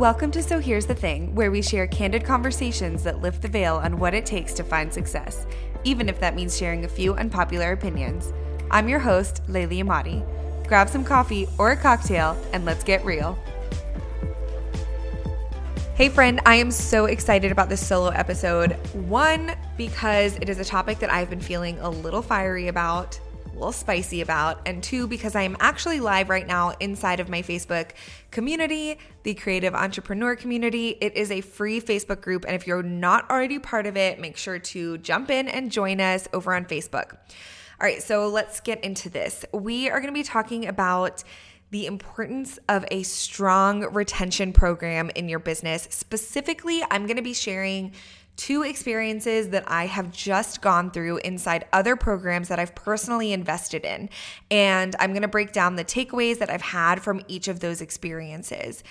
Welcome 0.00 0.30
to 0.30 0.42
So 0.42 0.60
Here's 0.60 0.86
the 0.86 0.94
Thing, 0.94 1.34
where 1.34 1.50
we 1.50 1.60
share 1.60 1.86
candid 1.86 2.24
conversations 2.24 3.02
that 3.02 3.20
lift 3.20 3.42
the 3.42 3.48
veil 3.48 3.76
on 3.76 3.98
what 3.98 4.14
it 4.14 4.24
takes 4.24 4.54
to 4.54 4.64
find 4.64 4.90
success, 4.90 5.46
even 5.84 6.08
if 6.08 6.18
that 6.20 6.34
means 6.34 6.56
sharing 6.56 6.86
a 6.86 6.88
few 6.88 7.12
unpopular 7.16 7.72
opinions. 7.72 8.32
I'm 8.70 8.88
your 8.88 8.98
host, 8.98 9.42
Layli 9.46 9.84
Amati. 9.84 10.26
Grab 10.66 10.88
some 10.88 11.04
coffee 11.04 11.46
or 11.58 11.72
a 11.72 11.76
cocktail 11.76 12.34
and 12.54 12.64
let's 12.64 12.82
get 12.82 13.04
real. 13.04 13.38
Hey, 15.96 16.08
friend, 16.08 16.40
I 16.46 16.54
am 16.54 16.70
so 16.70 17.04
excited 17.04 17.52
about 17.52 17.68
this 17.68 17.86
solo 17.86 18.08
episode. 18.08 18.72
One, 18.94 19.54
because 19.76 20.34
it 20.36 20.48
is 20.48 20.58
a 20.58 20.64
topic 20.64 20.98
that 21.00 21.12
I've 21.12 21.28
been 21.28 21.40
feeling 21.40 21.78
a 21.80 21.90
little 21.90 22.22
fiery 22.22 22.68
about 22.68 23.20
little 23.60 23.72
spicy 23.72 24.20
about, 24.20 24.66
and 24.66 24.82
two, 24.82 25.06
because 25.06 25.36
I 25.36 25.42
am 25.42 25.56
actually 25.60 26.00
live 26.00 26.28
right 26.28 26.46
now 26.46 26.70
inside 26.80 27.20
of 27.20 27.28
my 27.28 27.42
Facebook 27.42 27.90
community, 28.30 28.98
the 29.22 29.34
Creative 29.34 29.74
Entrepreneur 29.74 30.34
Community. 30.34 30.96
It 31.00 31.14
is 31.16 31.30
a 31.30 31.42
free 31.42 31.80
Facebook 31.80 32.22
group, 32.22 32.44
and 32.46 32.56
if 32.56 32.66
you're 32.66 32.82
not 32.82 33.30
already 33.30 33.58
part 33.58 33.86
of 33.86 33.96
it, 33.96 34.18
make 34.18 34.36
sure 34.36 34.58
to 34.58 34.98
jump 34.98 35.30
in 35.30 35.46
and 35.46 35.70
join 35.70 36.00
us 36.00 36.26
over 36.32 36.54
on 36.54 36.64
Facebook. 36.64 37.12
All 37.80 37.86
right, 37.86 38.02
so 38.02 38.28
let's 38.28 38.60
get 38.60 38.82
into 38.82 39.08
this. 39.08 39.44
We 39.52 39.88
are 39.88 40.00
going 40.00 40.12
to 40.12 40.18
be 40.18 40.24
talking 40.24 40.66
about 40.66 41.22
the 41.70 41.86
importance 41.86 42.58
of 42.68 42.84
a 42.90 43.02
strong 43.04 43.82
retention 43.92 44.52
program 44.52 45.10
in 45.14 45.28
your 45.28 45.38
business. 45.38 45.86
Specifically, 45.90 46.82
I'm 46.90 47.06
going 47.06 47.16
to 47.16 47.22
be 47.22 47.32
sharing 47.32 47.92
two 48.36 48.62
experiences 48.62 49.50
that 49.50 49.64
I 49.70 49.86
have 49.86 50.10
just 50.10 50.62
gone 50.62 50.90
through 50.90 51.18
inside 51.18 51.66
other 51.72 51.94
programs 51.94 52.48
that 52.48 52.58
I've 52.58 52.74
personally 52.74 53.32
invested 53.32 53.84
in. 53.84 54.08
And 54.50 54.96
I'm 54.98 55.10
going 55.10 55.22
to 55.22 55.28
break 55.28 55.52
down 55.52 55.76
the 55.76 55.84
takeaways 55.84 56.38
that 56.38 56.48
I've 56.48 56.62
had 56.62 57.02
from 57.02 57.20
each 57.28 57.48
of 57.48 57.60
those 57.60 57.80
experiences. 57.82 58.82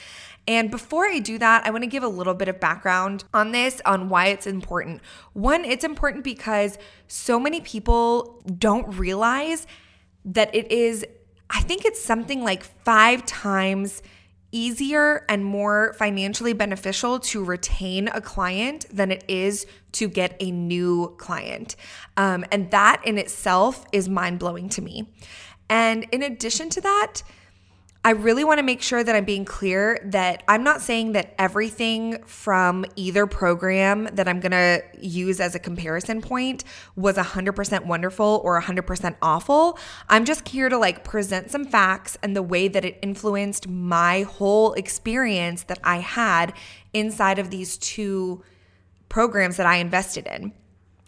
And 0.48 0.72
before 0.72 1.08
I 1.08 1.20
do 1.20 1.38
that, 1.38 1.66
I 1.66 1.70
want 1.70 1.84
to 1.84 1.90
give 1.90 2.04
a 2.04 2.08
little 2.08 2.34
bit 2.34 2.48
of 2.48 2.60
background 2.60 3.24
on 3.34 3.52
this, 3.52 3.82
on 3.86 4.10
why 4.10 4.28
it's 4.28 4.48
important. 4.48 5.02
One, 5.34 5.66
it's 5.66 5.84
important 5.84 6.24
because 6.24 6.78
so 7.08 7.40
many 7.40 7.62
people 7.62 8.44
don't 8.58 8.98
realize 8.98 9.68
that 10.26 10.54
it 10.54 10.72
is, 10.72 11.06
I 11.50 11.62
think 11.62 11.86
it's 11.86 12.02
something 12.02 12.44
like 12.44 12.64
five 12.64 13.26
times 13.26 14.02
easier 14.52 15.26
and 15.30 15.46
more 15.46 15.94
financially 15.94 16.54
beneficial 16.54 17.20
to 17.20 17.44
retain 17.44 18.08
a 18.10 18.22
client 18.22 18.86
than 18.92 19.12
it 19.12 19.24
is 19.28 19.66
to 19.94 20.08
get 20.08 20.36
a 20.40 20.52
new 20.52 21.16
client. 21.18 21.76
Um, 22.18 22.46
and 22.52 22.72
that 22.72 23.02
in 23.06 23.18
itself 23.18 23.86
is 23.92 24.10
mind 24.10 24.40
blowing 24.40 24.70
to 24.70 24.82
me. 24.82 25.08
And 25.70 26.06
in 26.12 26.24
addition 26.24 26.70
to 26.70 26.82
that, 26.82 27.22
I 28.06 28.12
really 28.12 28.46
want 28.46 28.60
to 28.60 28.64
make 28.64 28.82
sure 28.82 29.04
that 29.04 29.14
I'm 29.14 29.26
being 29.26 29.44
clear 29.44 30.00
that 30.06 30.44
I'm 30.48 30.64
not 30.64 30.82
saying 30.82 31.12
that 31.12 31.36
everything 31.38 32.24
from 32.24 32.86
either 32.96 33.28
program 33.28 34.08
that 34.14 34.26
I'm 34.26 34.40
going 34.40 34.54
to 34.54 34.82
use 34.98 35.42
as 35.42 35.54
a 35.54 35.60
comparison 35.60 36.22
point 36.22 36.64
was 36.96 37.18
100% 37.18 37.86
wonderful 37.86 38.40
or 38.42 38.62
100% 38.62 39.16
awful. 39.22 39.78
I'm 40.08 40.24
just 40.24 40.48
here 40.48 40.70
to 40.70 40.78
like 40.78 41.04
present 41.04 41.52
some 41.52 41.66
facts 41.66 42.18
and 42.24 42.38
the 42.38 42.42
way 42.42 42.70
that 42.70 42.86
it 42.86 43.00
influenced 43.02 43.68
my 43.68 44.22
whole 44.22 44.74
experience 44.74 45.64
that 45.64 45.80
I 45.84 45.98
had 45.98 46.54
inside 46.94 47.38
of 47.38 47.50
these 47.50 47.78
two 47.78 48.44
programs 49.10 49.58
that 49.58 49.66
I 49.66 49.76
invested 49.76 50.26
in. 50.26 50.54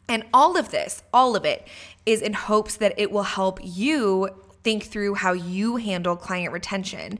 And 0.09 0.25
all 0.33 0.57
of 0.57 0.71
this, 0.71 1.03
all 1.13 1.37
of 1.37 1.45
it, 1.45 1.65
is 2.05 2.21
in 2.21 2.33
hopes 2.33 2.75
that 2.75 2.93
it 2.97 3.11
will 3.11 3.23
help 3.23 3.59
you 3.63 4.29
think 4.63 4.83
through 4.83 5.15
how 5.15 5.33
you 5.33 5.77
handle 5.77 6.15
client 6.15 6.53
retention 6.53 7.19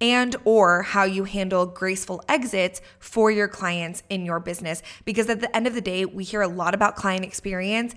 and 0.00 0.36
or 0.44 0.82
how 0.82 1.04
you 1.04 1.24
handle 1.24 1.64
graceful 1.66 2.22
exits 2.28 2.80
for 2.98 3.30
your 3.30 3.48
clients 3.48 4.02
in 4.10 4.26
your 4.26 4.38
business 4.38 4.82
because 5.04 5.28
at 5.28 5.40
the 5.40 5.56
end 5.56 5.66
of 5.66 5.74
the 5.74 5.80
day 5.80 6.04
we 6.04 6.22
hear 6.22 6.42
a 6.42 6.48
lot 6.48 6.74
about 6.74 6.96
client 6.96 7.24
experience 7.24 7.94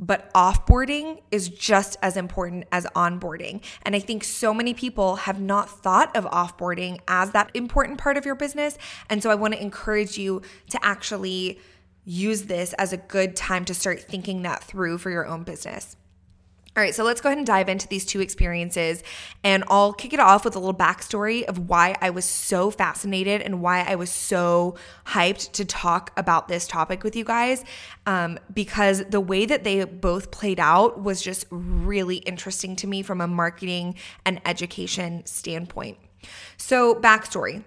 but 0.00 0.32
offboarding 0.32 1.20
is 1.30 1.50
just 1.50 1.98
as 2.00 2.16
important 2.16 2.64
as 2.72 2.86
onboarding. 2.96 3.62
And 3.82 3.94
I 3.94 3.98
think 3.98 4.24
so 4.24 4.54
many 4.54 4.72
people 4.72 5.16
have 5.16 5.38
not 5.38 5.68
thought 5.68 6.16
of 6.16 6.24
offboarding 6.24 7.00
as 7.06 7.32
that 7.32 7.50
important 7.52 7.98
part 7.98 8.16
of 8.16 8.24
your 8.24 8.34
business. 8.34 8.78
And 9.10 9.22
so 9.22 9.30
I 9.30 9.34
want 9.34 9.52
to 9.52 9.60
encourage 9.60 10.16
you 10.16 10.40
to 10.70 10.82
actually 10.82 11.60
use 12.06 12.44
this 12.44 12.72
as 12.74 12.94
a 12.94 12.96
good 12.96 13.36
time 13.36 13.66
to 13.66 13.74
start 13.74 14.00
thinking 14.00 14.40
that 14.42 14.64
through 14.64 14.96
for 14.96 15.10
your 15.10 15.26
own 15.26 15.42
business. 15.42 15.96
All 16.76 16.84
right, 16.84 16.94
so 16.94 17.02
let's 17.02 17.20
go 17.20 17.28
ahead 17.28 17.38
and 17.38 17.46
dive 17.46 17.68
into 17.68 17.88
these 17.88 18.04
two 18.04 18.20
experiences. 18.20 19.02
And 19.42 19.64
I'll 19.66 19.92
kick 19.92 20.12
it 20.12 20.20
off 20.20 20.44
with 20.44 20.54
a 20.54 20.60
little 20.60 20.72
backstory 20.72 21.42
of 21.42 21.68
why 21.68 21.96
I 22.00 22.10
was 22.10 22.24
so 22.24 22.70
fascinated 22.70 23.42
and 23.42 23.60
why 23.60 23.82
I 23.82 23.96
was 23.96 24.08
so 24.08 24.76
hyped 25.08 25.50
to 25.52 25.64
talk 25.64 26.12
about 26.16 26.46
this 26.46 26.68
topic 26.68 27.02
with 27.02 27.16
you 27.16 27.24
guys. 27.24 27.64
Um, 28.06 28.38
because 28.54 29.04
the 29.06 29.20
way 29.20 29.46
that 29.46 29.64
they 29.64 29.84
both 29.84 30.30
played 30.30 30.60
out 30.60 31.02
was 31.02 31.20
just 31.20 31.44
really 31.50 32.18
interesting 32.18 32.76
to 32.76 32.86
me 32.86 33.02
from 33.02 33.20
a 33.20 33.26
marketing 33.26 33.96
and 34.24 34.40
education 34.46 35.26
standpoint. 35.26 35.98
So, 36.56 36.94
backstory 36.94 37.64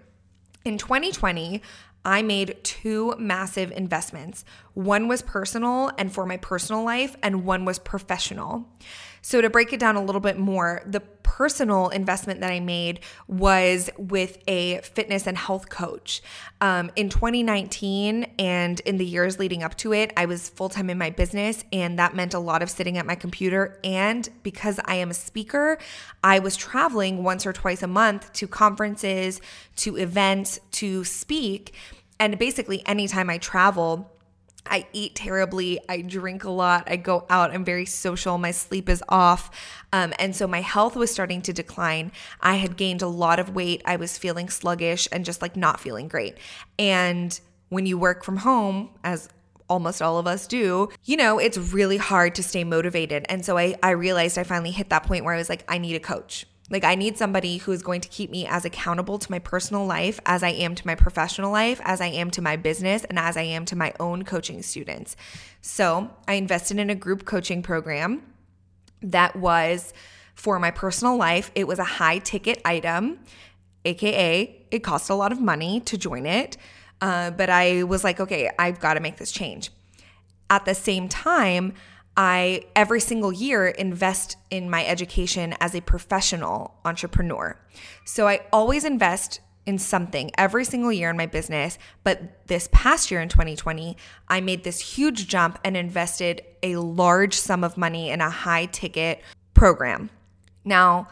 in 0.63 0.77
2020, 0.77 1.61
I 2.05 2.21
made 2.21 2.57
two 2.63 3.15
massive 3.17 3.71
investments. 3.71 4.43
One 4.73 5.07
was 5.07 5.21
personal 5.21 5.91
and 5.97 6.11
for 6.11 6.25
my 6.25 6.37
personal 6.37 6.83
life, 6.83 7.15
and 7.23 7.45
one 7.45 7.63
was 7.63 7.79
professional. 7.79 8.69
So, 9.25 9.41
to 9.41 9.49
break 9.49 9.71
it 9.71 9.79
down 9.79 9.95
a 9.95 10.03
little 10.03 10.21
bit 10.21 10.37
more, 10.37 10.81
the 10.85 10.99
personal 11.33 11.89
investment 11.89 12.41
that 12.41 12.51
I 12.51 12.59
made 12.59 12.99
was 13.27 13.89
with 13.97 14.37
a 14.47 14.81
fitness 14.81 15.25
and 15.25 15.35
health 15.35 15.69
coach. 15.69 16.21
Um, 16.61 16.91
in 16.95 17.09
2019 17.09 18.25
and 18.37 18.79
in 18.81 18.97
the 18.97 19.05
years 19.05 19.39
leading 19.39 19.63
up 19.63 19.75
to 19.77 19.93
it, 19.93 20.13
I 20.15 20.25
was 20.25 20.49
full 20.49 20.69
time 20.69 20.89
in 20.89 20.97
my 20.97 21.09
business, 21.09 21.63
and 21.71 21.97
that 21.97 22.15
meant 22.15 22.33
a 22.33 22.39
lot 22.39 22.61
of 22.61 22.69
sitting 22.69 22.99
at 22.99 23.05
my 23.05 23.15
computer. 23.15 23.79
And 23.83 24.29
because 24.43 24.79
I 24.85 24.95
am 24.95 25.09
a 25.09 25.15
speaker, 25.15 25.79
I 26.23 26.37
was 26.37 26.55
traveling 26.55 27.23
once 27.23 27.45
or 27.45 27.53
twice 27.53 27.81
a 27.81 27.87
month 27.87 28.31
to 28.33 28.47
conferences, 28.47 29.41
to 29.77 29.97
events, 29.97 30.59
to 30.73 31.03
speak. 31.03 31.73
And 32.19 32.37
basically, 32.37 32.85
anytime 32.85 33.29
I 33.29 33.39
travel, 33.39 34.12
I 34.65 34.87
eat 34.93 35.15
terribly. 35.15 35.79
I 35.89 36.01
drink 36.01 36.43
a 36.43 36.49
lot. 36.49 36.85
I 36.87 36.95
go 36.95 37.25
out. 37.29 37.51
I'm 37.51 37.65
very 37.65 37.85
social. 37.85 38.37
My 38.37 38.51
sleep 38.51 38.89
is 38.89 39.03
off. 39.09 39.51
Um, 39.91 40.13
and 40.19 40.35
so 40.35 40.47
my 40.47 40.61
health 40.61 40.95
was 40.95 41.11
starting 41.11 41.41
to 41.43 41.53
decline. 41.53 42.11
I 42.41 42.55
had 42.55 42.77
gained 42.77 43.01
a 43.01 43.07
lot 43.07 43.39
of 43.39 43.55
weight. 43.55 43.81
I 43.85 43.97
was 43.97 44.17
feeling 44.17 44.49
sluggish 44.49 45.07
and 45.11 45.25
just 45.25 45.41
like 45.41 45.55
not 45.55 45.79
feeling 45.79 46.07
great. 46.07 46.37
And 46.79 47.37
when 47.69 47.85
you 47.85 47.97
work 47.97 48.23
from 48.23 48.37
home, 48.37 48.89
as 49.03 49.29
almost 49.69 50.01
all 50.01 50.17
of 50.17 50.27
us 50.27 50.47
do, 50.47 50.89
you 51.03 51.17
know, 51.17 51.39
it's 51.39 51.57
really 51.57 51.97
hard 51.97 52.35
to 52.35 52.43
stay 52.43 52.63
motivated. 52.63 53.25
And 53.29 53.45
so 53.45 53.57
I, 53.57 53.75
I 53.81 53.91
realized 53.91 54.37
I 54.37 54.43
finally 54.43 54.71
hit 54.71 54.89
that 54.89 55.03
point 55.03 55.25
where 55.25 55.33
I 55.33 55.37
was 55.37 55.49
like, 55.49 55.63
I 55.67 55.77
need 55.77 55.95
a 55.95 55.99
coach. 55.99 56.45
Like, 56.69 56.83
I 56.83 56.95
need 56.95 57.17
somebody 57.17 57.57
who 57.57 57.71
is 57.71 57.83
going 57.83 58.01
to 58.01 58.09
keep 58.09 58.29
me 58.31 58.47
as 58.47 58.63
accountable 58.63 59.19
to 59.19 59.31
my 59.31 59.39
personal 59.39 59.85
life 59.85 60.19
as 60.25 60.43
I 60.43 60.49
am 60.49 60.75
to 60.75 60.87
my 60.87 60.95
professional 60.95 61.51
life, 61.51 61.81
as 61.83 61.99
I 61.99 62.07
am 62.07 62.31
to 62.31 62.41
my 62.41 62.55
business, 62.55 63.03
and 63.03 63.19
as 63.19 63.35
I 63.35 63.41
am 63.41 63.65
to 63.65 63.75
my 63.75 63.93
own 63.99 64.23
coaching 64.23 64.61
students. 64.61 65.15
So, 65.61 66.09
I 66.27 66.35
invested 66.35 66.79
in 66.79 66.89
a 66.89 66.95
group 66.95 67.25
coaching 67.25 67.61
program 67.61 68.23
that 69.01 69.35
was 69.35 69.93
for 70.35 70.57
my 70.57 70.71
personal 70.71 71.17
life. 71.17 71.51
It 71.53 71.67
was 71.67 71.79
a 71.79 71.83
high 71.83 72.19
ticket 72.19 72.61
item, 72.65 73.19
AKA, 73.85 74.65
it 74.71 74.79
cost 74.79 75.09
a 75.09 75.15
lot 75.15 75.31
of 75.31 75.39
money 75.39 75.79
to 75.81 75.97
join 75.97 76.25
it. 76.25 76.57
Uh, 77.01 77.31
but 77.31 77.49
I 77.49 77.83
was 77.83 78.03
like, 78.03 78.19
okay, 78.19 78.49
I've 78.57 78.79
got 78.79 78.93
to 78.93 79.01
make 79.01 79.17
this 79.17 79.31
change. 79.31 79.71
At 80.49 80.65
the 80.65 80.73
same 80.73 81.09
time, 81.09 81.73
I 82.15 82.65
every 82.75 82.99
single 82.99 83.31
year 83.31 83.67
invest 83.67 84.37
in 84.51 84.69
my 84.69 84.85
education 84.85 85.55
as 85.59 85.73
a 85.73 85.81
professional 85.81 86.75
entrepreneur. 86.85 87.57
So 88.05 88.27
I 88.27 88.41
always 88.51 88.85
invest 88.85 89.39
in 89.65 89.77
something 89.77 90.29
every 90.37 90.65
single 90.65 90.91
year 90.91 91.09
in 91.09 91.17
my 91.17 91.25
business. 91.25 91.77
But 92.03 92.47
this 92.47 92.69
past 92.71 93.09
year 93.09 93.21
in 93.21 93.29
2020, 93.29 93.97
I 94.27 94.41
made 94.41 94.63
this 94.63 94.95
huge 94.95 95.27
jump 95.27 95.57
and 95.63 95.77
invested 95.77 96.41
a 96.61 96.75
large 96.75 97.35
sum 97.35 97.63
of 97.63 97.77
money 97.77 98.09
in 98.09 98.21
a 98.21 98.29
high 98.29 98.65
ticket 98.65 99.21
program. 99.53 100.09
Now, 100.65 101.07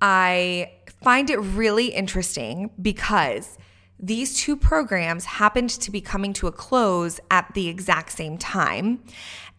I 0.00 0.72
find 1.02 1.30
it 1.30 1.38
really 1.38 1.88
interesting 1.88 2.70
because 2.80 3.56
these 3.98 4.36
two 4.36 4.56
programs 4.56 5.24
happened 5.24 5.70
to 5.70 5.90
be 5.90 6.00
coming 6.00 6.32
to 6.34 6.46
a 6.46 6.52
close 6.52 7.18
at 7.30 7.52
the 7.54 7.68
exact 7.68 8.12
same 8.12 8.36
time. 8.36 9.02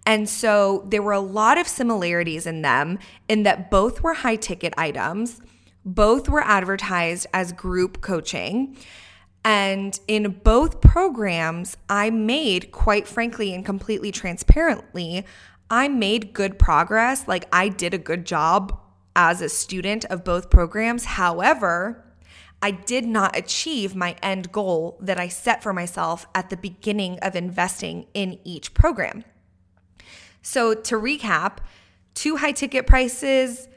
And 0.05 0.29
so 0.29 0.85
there 0.87 1.01
were 1.01 1.11
a 1.11 1.19
lot 1.19 1.57
of 1.57 1.67
similarities 1.67 2.47
in 2.47 2.61
them 2.61 2.99
in 3.27 3.43
that 3.43 3.69
both 3.69 4.01
were 4.01 4.13
high 4.13 4.37
ticket 4.37 4.73
items, 4.77 5.41
both 5.83 6.29
were 6.29 6.41
advertised 6.41 7.27
as 7.33 7.51
group 7.51 8.01
coaching. 8.01 8.77
And 9.43 9.99
in 10.07 10.39
both 10.43 10.81
programs, 10.81 11.77
I 11.89 12.09
made, 12.09 12.71
quite 12.71 13.07
frankly 13.07 13.53
and 13.53 13.65
completely 13.65 14.11
transparently, 14.11 15.25
I 15.69 15.87
made 15.87 16.33
good 16.33 16.57
progress. 16.59 17.27
Like 17.27 17.45
I 17.51 17.69
did 17.69 17.93
a 17.93 17.97
good 17.97 18.25
job 18.25 18.79
as 19.15 19.41
a 19.41 19.49
student 19.49 20.05
of 20.05 20.23
both 20.23 20.49
programs. 20.49 21.05
However, 21.05 22.06
I 22.61 22.71
did 22.71 23.05
not 23.05 23.37
achieve 23.37 23.95
my 23.95 24.15
end 24.23 24.51
goal 24.51 24.97
that 24.99 25.19
I 25.19 25.27
set 25.27 25.61
for 25.61 25.73
myself 25.73 26.25
at 26.33 26.49
the 26.49 26.57
beginning 26.57 27.19
of 27.19 27.35
investing 27.35 28.07
in 28.13 28.39
each 28.43 28.73
program. 28.73 29.23
So, 30.41 30.73
to 30.73 30.95
recap, 30.95 31.57
two 32.13 32.37
high 32.37 32.53
ticket 32.53 32.87
prices, 32.87 33.67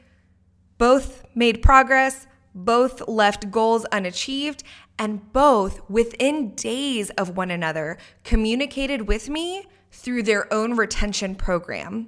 both 0.77 1.23
made 1.35 1.61
progress, 1.61 2.25
both 2.55 3.07
left 3.07 3.51
goals 3.51 3.85
unachieved, 3.91 4.63
and 4.97 5.31
both 5.31 5.87
within 5.89 6.55
days 6.55 7.09
of 7.11 7.37
one 7.37 7.51
another 7.51 7.97
communicated 8.23 9.07
with 9.07 9.29
me 9.29 9.65
through 9.91 10.23
their 10.23 10.51
own 10.51 10.75
retention 10.75 11.35
program. 11.35 12.07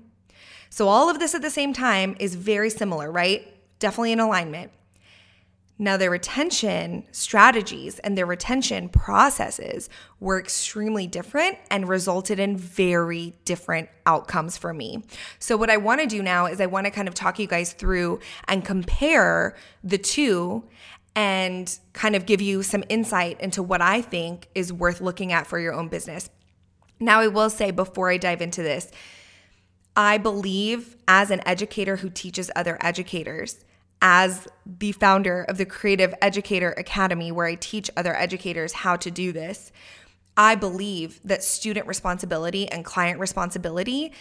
So, 0.69 0.87
all 0.87 1.09
of 1.09 1.19
this 1.19 1.35
at 1.35 1.43
the 1.43 1.51
same 1.51 1.73
time 1.73 2.15
is 2.19 2.33
very 2.33 2.71
similar, 2.71 3.11
right? 3.11 3.53
Definitely 3.79 4.13
in 4.13 4.19
alignment. 4.19 4.71
Now, 5.79 5.97
their 5.97 6.11
retention 6.11 7.05
strategies 7.11 7.97
and 7.99 8.15
their 8.15 8.27
retention 8.27 8.89
processes 8.89 9.89
were 10.19 10.39
extremely 10.39 11.07
different 11.07 11.57
and 11.71 11.89
resulted 11.89 12.39
in 12.39 12.55
very 12.55 13.35
different 13.43 13.89
outcomes 14.05 14.55
for 14.55 14.71
me. 14.71 15.03
So, 15.39 15.57
what 15.57 15.71
I 15.71 15.77
want 15.77 16.01
to 16.01 16.07
do 16.07 16.21
now 16.21 16.45
is 16.45 16.61
I 16.61 16.67
want 16.67 16.85
to 16.85 16.91
kind 16.91 17.07
of 17.07 17.15
talk 17.15 17.39
you 17.39 17.47
guys 17.47 17.73
through 17.73 18.19
and 18.47 18.63
compare 18.63 19.55
the 19.83 19.97
two 19.97 20.63
and 21.15 21.79
kind 21.93 22.15
of 22.15 22.25
give 22.25 22.41
you 22.41 22.63
some 22.63 22.83
insight 22.89 23.41
into 23.41 23.63
what 23.63 23.81
I 23.81 24.01
think 24.01 24.49
is 24.53 24.71
worth 24.71 25.01
looking 25.01 25.31
at 25.31 25.47
for 25.47 25.59
your 25.59 25.73
own 25.73 25.87
business. 25.87 26.29
Now, 26.99 27.19
I 27.19 27.27
will 27.27 27.49
say 27.49 27.71
before 27.71 28.09
I 28.09 28.17
dive 28.17 28.41
into 28.41 28.61
this, 28.61 28.91
I 29.95 30.17
believe 30.17 30.95
as 31.07 31.31
an 31.31 31.41
educator 31.45 31.97
who 31.97 32.09
teaches 32.09 32.49
other 32.55 32.77
educators, 32.81 33.63
as 34.03 34.49
the 34.65 34.91
founder 34.91 35.43
of 35.43 35.57
the 35.57 35.65
Creative 35.65 36.13
Educator 36.21 36.73
Academy, 36.73 37.31
where 37.31 37.47
I 37.47 37.55
teach 37.55 37.89
other 37.95 38.13
educators 38.13 38.73
how 38.73 38.97
to 38.97 39.09
do 39.09 39.31
this, 39.31 39.71
I 40.35 40.55
believe 40.55 41.21
that 41.23 41.41
student 41.41 41.87
responsibility 41.87 42.67
and 42.69 42.83
client 42.83 43.19
responsibility 43.19 44.11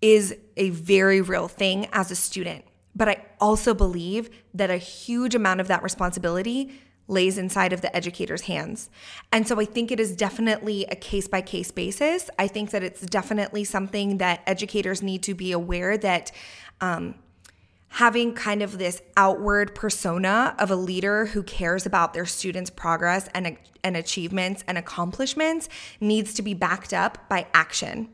is 0.00 0.34
a 0.56 0.70
very 0.70 1.20
real 1.20 1.48
thing 1.48 1.86
as 1.92 2.10
a 2.10 2.16
student. 2.16 2.64
But 2.94 3.10
I 3.10 3.26
also 3.38 3.74
believe 3.74 4.30
that 4.54 4.70
a 4.70 4.78
huge 4.78 5.34
amount 5.34 5.60
of 5.60 5.68
that 5.68 5.82
responsibility 5.82 6.72
lays 7.06 7.36
inside 7.36 7.74
of 7.74 7.82
the 7.82 7.94
educator's 7.94 8.42
hands. 8.42 8.88
And 9.30 9.46
so 9.46 9.60
I 9.60 9.66
think 9.66 9.92
it 9.92 10.00
is 10.00 10.16
definitely 10.16 10.86
a 10.86 10.96
case 10.96 11.28
by 11.28 11.42
case 11.42 11.70
basis. 11.70 12.30
I 12.38 12.48
think 12.48 12.70
that 12.70 12.82
it's 12.82 13.02
definitely 13.02 13.64
something 13.64 14.16
that 14.16 14.42
educators 14.46 15.02
need 15.02 15.22
to 15.24 15.34
be 15.34 15.52
aware 15.52 15.98
that 15.98 16.32
um, 16.80 17.16
having 17.88 18.34
kind 18.34 18.62
of 18.62 18.78
this 18.78 19.00
outward 19.16 19.74
persona 19.74 20.54
of 20.58 20.70
a 20.70 20.76
leader 20.76 21.26
who 21.26 21.42
cares 21.42 21.86
about 21.86 22.12
their 22.12 22.26
students' 22.26 22.70
progress 22.70 23.28
and, 23.32 23.56
and 23.82 23.96
achievements 23.96 24.62
and 24.66 24.76
accomplishments 24.76 25.68
needs 26.00 26.34
to 26.34 26.42
be 26.42 26.52
backed 26.52 26.92
up 26.92 27.28
by 27.28 27.46
action. 27.54 28.08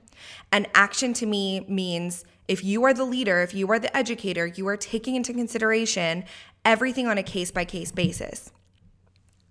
And 0.53 0.69
action 0.75 1.13
to 1.15 1.27
me 1.27 1.67
means 1.69 2.25
if 2.47 2.63
you 2.63 2.85
are 2.85 2.95
the 2.95 3.05
leader, 3.05 3.41
if 3.41 3.55
you 3.55 3.71
are 3.71 3.79
the 3.79 3.95
educator, 3.97 4.47
you 4.47 4.69
are 4.69 4.77
taking 4.77 5.17
into 5.17 5.33
consideration 5.33 6.25
everything 6.65 7.07
on 7.07 7.19
a 7.19 7.23
case 7.23 7.51
by 7.51 7.65
case 7.65 7.91
basis. 7.91 8.53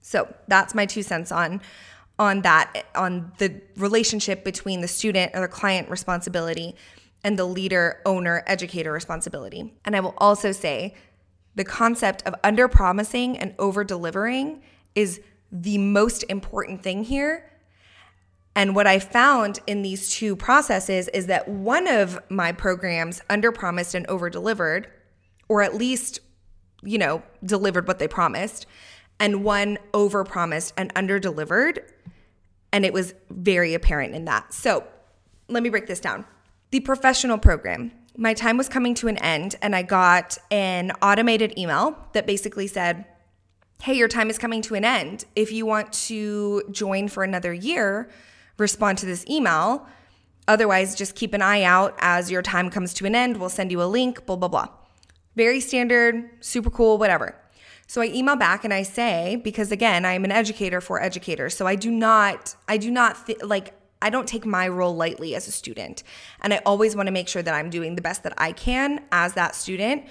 So 0.02 0.34
that's 0.48 0.74
my 0.74 0.86
two 0.86 1.04
cents 1.04 1.32
on 1.32 1.62
on 2.20 2.42
that 2.42 2.86
on 2.94 3.32
the 3.40 3.60
relationship 3.78 4.44
between 4.44 4.82
the 4.82 4.88
student 4.88 5.32
or 5.34 5.42
the 5.42 5.48
client 5.48 5.90
responsibility 5.90 6.76
and 7.24 7.38
the 7.38 7.46
leader, 7.46 8.02
owner, 8.06 8.44
educator 8.48 8.92
responsibility. 8.92 9.74
And 9.86 9.96
I 9.96 10.00
will 10.00 10.16
also 10.18 10.52
say 10.52 10.96
the 11.56 11.64
concept 11.64 12.24
of 12.26 12.36
under 12.44 12.68
promising 12.68 13.38
and 13.38 13.54
over 13.60 13.84
delivering 13.84 14.62
is 14.96 15.22
the 15.52 15.78
most 15.78 16.24
important 16.30 16.82
thing 16.82 17.04
here. 17.04 17.52
And 18.56 18.76
what 18.76 18.88
I 18.88 19.00
found 19.00 19.60
in 19.68 19.82
these 19.82 20.10
two 20.14 20.36
processes 20.36 21.08
is 21.10 21.28
that 21.28 21.48
one 21.48 21.88
of 21.88 22.20
my 22.30 22.52
programs 22.52 23.22
under 23.30 23.52
promised 23.52 23.96
and 23.96 24.06
over 24.08 24.30
delivered, 24.30 24.88
or 25.48 25.62
at 25.62 25.76
least, 25.76 26.20
you 26.82 26.98
know, 26.98 27.24
delivered 27.44 27.88
what 27.88 28.00
they 28.00 28.08
promised, 28.08 28.66
and 29.20 29.44
one 29.44 29.78
over 29.94 30.24
promised 30.24 30.74
and 30.76 30.92
under 30.96 31.20
delivered. 31.20 31.82
And 32.74 32.86
it 32.86 32.94
was 32.94 33.14
very 33.30 33.74
apparent 33.74 34.16
in 34.16 34.26
that. 34.26 34.54
So 34.54 34.86
let 35.48 35.64
me 35.64 35.70
break 35.70 35.88
this 35.88 36.00
down. 36.00 36.26
The 36.72 36.80
professional 36.80 37.38
program. 37.38 37.92
My 38.16 38.34
time 38.34 38.56
was 38.56 38.70
coming 38.70 38.94
to 38.96 39.10
an 39.10 39.18
end, 39.18 39.56
and 39.62 39.76
I 39.76 39.82
got 39.82 40.38
an 40.50 40.92
automated 41.02 41.58
email 41.58 42.08
that 42.14 42.26
basically 42.26 42.68
said, 42.68 43.04
Hey, 43.84 43.96
your 43.96 44.08
time 44.08 44.30
is 44.30 44.38
coming 44.38 44.62
to 44.64 44.76
an 44.76 44.86
end. 44.86 45.26
If 45.36 45.52
you 45.52 45.66
want 45.66 45.92
to 46.08 46.64
join 46.72 47.10
for 47.10 47.24
another 47.24 47.52
year, 47.52 48.10
respond 48.58 49.00
to 49.00 49.06
this 49.06 49.26
email. 49.28 49.86
Otherwise, 50.48 50.96
just 50.96 51.16
keep 51.16 51.34
an 51.34 51.42
eye 51.42 51.64
out 51.64 51.96
as 52.00 52.32
your 52.32 52.42
time 52.42 52.70
comes 52.70 52.94
to 52.96 53.06
an 53.06 53.16
end. 53.16 53.38
We'll 53.38 53.50
send 53.50 53.70
you 53.72 53.82
a 53.82 53.86
link, 53.86 54.26
blah, 54.26 54.38
blah, 54.38 54.48
blah. 54.48 54.68
Very 55.36 55.60
standard, 55.60 56.30
super 56.40 56.70
cool, 56.70 56.98
whatever. 56.98 57.36
So 57.88 58.02
I 58.02 58.06
email 58.06 58.38
back 58.38 58.64
and 58.64 58.74
I 58.74 58.84
say, 58.84 59.36
because 59.44 59.74
again, 59.74 60.06
I'm 60.06 60.24
an 60.24 60.32
educator 60.32 60.80
for 60.80 61.02
educators. 61.02 61.58
So 61.58 61.68
I 61.68 61.76
do 61.76 61.92
not, 61.92 62.56
I 62.68 62.78
do 62.78 62.92
not 62.92 63.26
th- 63.26 63.44
like, 63.44 63.74
I 64.02 64.10
don't 64.10 64.28
take 64.28 64.46
my 64.46 64.68
role 64.68 64.96
lightly 64.96 65.36
as 65.36 65.48
a 65.48 65.52
student. 65.52 66.04
And 66.42 66.54
I 66.54 66.62
always 66.66 66.96
want 66.96 67.08
to 67.08 67.12
make 67.12 67.28
sure 67.28 67.42
that 67.42 67.54
I'm 67.54 67.70
doing 67.70 67.96
the 67.96 68.02
best 68.02 68.24
that 68.24 68.34
I 68.38 68.52
can 68.52 69.04
as 69.12 69.34
that 69.34 69.56
student 69.56 70.06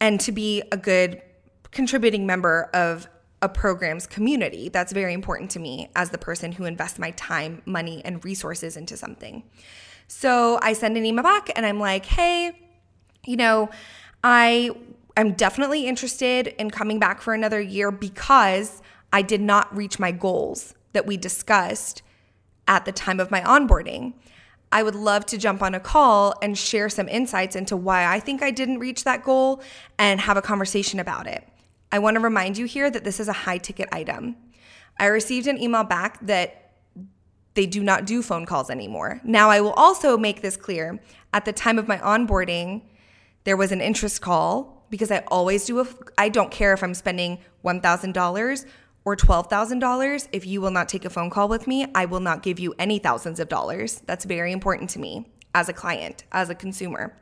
and 0.00 0.20
to 0.20 0.32
be 0.32 0.62
a 0.70 0.76
good 0.76 1.22
contributing 1.70 2.26
member 2.26 2.70
of 2.74 3.08
a 3.42 3.48
program's 3.48 4.06
community. 4.06 4.68
That's 4.68 4.92
very 4.92 5.12
important 5.12 5.50
to 5.52 5.58
me 5.58 5.90
as 5.94 6.10
the 6.10 6.18
person 6.18 6.52
who 6.52 6.64
invests 6.64 6.98
my 6.98 7.10
time, 7.12 7.62
money, 7.66 8.00
and 8.04 8.24
resources 8.24 8.76
into 8.76 8.96
something. 8.96 9.44
So 10.06 10.58
I 10.62 10.72
send 10.72 10.96
an 10.96 11.04
email 11.04 11.24
back 11.24 11.50
and 11.54 11.66
I'm 11.66 11.78
like, 11.78 12.06
hey, 12.06 12.58
you 13.26 13.36
know, 13.36 13.70
I 14.22 14.70
I'm 15.16 15.32
definitely 15.32 15.86
interested 15.86 16.48
in 16.58 16.70
coming 16.70 16.98
back 16.98 17.20
for 17.20 17.34
another 17.34 17.60
year 17.60 17.92
because 17.92 18.82
I 19.12 19.22
did 19.22 19.40
not 19.40 19.74
reach 19.74 19.98
my 19.98 20.10
goals 20.10 20.74
that 20.92 21.06
we 21.06 21.16
discussed 21.16 22.02
at 22.66 22.84
the 22.84 22.92
time 22.92 23.20
of 23.20 23.30
my 23.30 23.40
onboarding. 23.42 24.14
I 24.72 24.82
would 24.82 24.94
love 24.94 25.24
to 25.26 25.38
jump 25.38 25.62
on 25.62 25.74
a 25.74 25.80
call 25.80 26.34
and 26.42 26.58
share 26.58 26.88
some 26.88 27.08
insights 27.08 27.54
into 27.54 27.76
why 27.76 28.06
I 28.06 28.18
think 28.18 28.42
I 28.42 28.50
didn't 28.50 28.80
reach 28.80 29.04
that 29.04 29.22
goal 29.22 29.62
and 29.98 30.20
have 30.20 30.36
a 30.36 30.42
conversation 30.42 30.98
about 30.98 31.26
it. 31.26 31.46
I 31.92 32.00
want 32.00 32.16
to 32.16 32.20
remind 32.20 32.58
you 32.58 32.66
here 32.66 32.90
that 32.90 33.04
this 33.04 33.20
is 33.20 33.28
a 33.28 33.32
high 33.32 33.58
ticket 33.58 33.88
item. 33.92 34.36
I 34.98 35.06
received 35.06 35.46
an 35.46 35.62
email 35.62 35.84
back 35.84 36.18
that 36.26 36.72
they 37.54 37.66
do 37.66 37.82
not 37.84 38.04
do 38.04 38.20
phone 38.20 38.46
calls 38.46 38.68
anymore. 38.68 39.20
Now, 39.22 39.48
I 39.48 39.60
will 39.60 39.74
also 39.74 40.16
make 40.16 40.42
this 40.42 40.56
clear 40.56 40.98
at 41.32 41.44
the 41.44 41.52
time 41.52 41.78
of 41.78 41.86
my 41.86 41.98
onboarding, 41.98 42.82
there 43.44 43.56
was 43.56 43.72
an 43.72 43.80
interest 43.80 44.20
call 44.20 44.86
because 44.90 45.10
I 45.10 45.24
always 45.28 45.66
do 45.66 45.80
a, 45.80 45.86
I 46.18 46.28
don't 46.28 46.50
care 46.50 46.72
if 46.72 46.82
I'm 46.82 46.94
spending 46.94 47.38
$1,000 47.64 48.66
or 49.04 49.16
$12,000, 49.16 50.28
if 50.32 50.46
you 50.46 50.60
will 50.60 50.70
not 50.70 50.88
take 50.88 51.04
a 51.04 51.10
phone 51.10 51.30
call 51.30 51.48
with 51.48 51.66
me, 51.66 51.86
I 51.94 52.06
will 52.06 52.20
not 52.20 52.42
give 52.42 52.58
you 52.58 52.74
any 52.78 52.98
thousands 52.98 53.38
of 53.38 53.48
dollars. 53.48 54.02
That's 54.06 54.24
very 54.24 54.52
important 54.52 54.90
to 54.90 54.98
me 54.98 55.26
as 55.54 55.68
a 55.68 55.72
client, 55.72 56.24
as 56.32 56.48
a 56.48 56.54
consumer. 56.54 57.16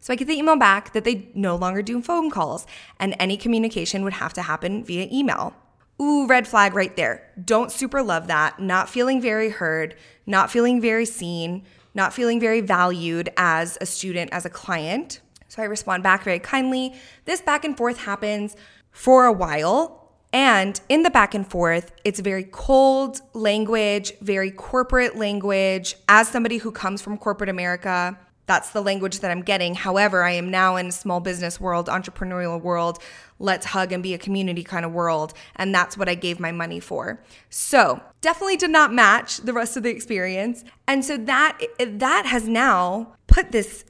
So 0.00 0.12
I 0.12 0.16
get 0.16 0.26
the 0.26 0.36
email 0.36 0.56
back 0.56 0.92
that 0.94 1.04
they 1.04 1.30
no 1.32 1.54
longer 1.54 1.80
do 1.80 2.02
phone 2.02 2.28
calls 2.28 2.66
and 2.98 3.14
any 3.20 3.36
communication 3.36 4.02
would 4.02 4.14
have 4.14 4.32
to 4.34 4.42
happen 4.42 4.82
via 4.84 5.06
email. 5.12 5.54
Ooh, 6.00 6.26
red 6.26 6.48
flag 6.48 6.74
right 6.74 6.96
there. 6.96 7.30
Don't 7.42 7.70
super 7.70 8.02
love 8.02 8.26
that. 8.26 8.58
Not 8.58 8.88
feeling 8.88 9.20
very 9.20 9.50
heard, 9.50 9.94
not 10.26 10.50
feeling 10.50 10.80
very 10.80 11.06
seen, 11.06 11.62
not 11.94 12.12
feeling 12.12 12.40
very 12.40 12.60
valued 12.60 13.30
as 13.36 13.78
a 13.80 13.86
student, 13.86 14.32
as 14.32 14.44
a 14.44 14.50
client. 14.50 15.20
So 15.46 15.62
I 15.62 15.66
respond 15.66 16.02
back 16.02 16.24
very 16.24 16.40
kindly. 16.40 16.94
This 17.24 17.40
back 17.40 17.64
and 17.64 17.76
forth 17.76 17.98
happens 17.98 18.56
for 18.90 19.26
a 19.26 19.32
while 19.32 20.01
and 20.32 20.80
in 20.88 21.02
the 21.02 21.10
back 21.10 21.34
and 21.34 21.46
forth, 21.46 21.92
it's 22.04 22.20
very 22.20 22.44
cold 22.44 23.20
language, 23.34 24.12
very 24.20 24.50
corporate 24.50 25.16
language. 25.16 25.94
As 26.08 26.28
somebody 26.28 26.58
who 26.58 26.72
comes 26.72 27.02
from 27.02 27.18
corporate 27.18 27.50
America, 27.50 28.18
that's 28.46 28.70
the 28.70 28.82
language 28.82 29.20
that 29.20 29.30
I'm 29.30 29.42
getting. 29.42 29.74
However, 29.74 30.22
I 30.22 30.32
am 30.32 30.50
now 30.50 30.76
in 30.76 30.86
a 30.86 30.92
small 30.92 31.20
business 31.20 31.60
world, 31.60 31.86
entrepreneurial 31.86 32.60
world, 32.60 32.98
let's 33.38 33.66
hug 33.66 33.92
and 33.92 34.02
be 34.02 34.14
a 34.14 34.18
community 34.18 34.64
kind 34.64 34.84
of 34.84 34.92
world. 34.92 35.34
And 35.56 35.74
that's 35.74 35.96
what 35.96 36.08
I 36.08 36.14
gave 36.14 36.40
my 36.40 36.52
money 36.52 36.80
for. 36.80 37.22
So 37.50 38.00
definitely 38.20 38.56
did 38.56 38.70
not 38.70 38.92
match 38.92 39.38
the 39.38 39.52
rest 39.52 39.76
of 39.76 39.82
the 39.82 39.90
experience. 39.90 40.64
And 40.86 41.04
so 41.04 41.16
that 41.18 41.58
that 41.78 42.26
has 42.26 42.48
now 42.48 43.14
put 43.26 43.52
this 43.52 43.84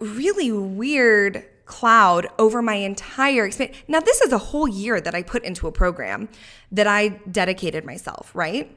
really 0.00 0.50
weird 0.50 1.44
cloud 1.66 2.26
over 2.38 2.60
my 2.60 2.74
entire 2.74 3.46
experience. 3.46 3.76
Now, 3.88 4.00
this 4.00 4.20
is 4.20 4.32
a 4.32 4.38
whole 4.38 4.68
year 4.68 5.00
that 5.00 5.14
I 5.14 5.22
put 5.22 5.44
into 5.44 5.66
a 5.66 5.72
program 5.72 6.28
that 6.70 6.86
I 6.86 7.08
dedicated 7.30 7.84
myself, 7.84 8.30
right? 8.34 8.76